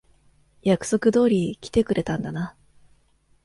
[0.63, 2.55] 約束通り来てくれたんだな。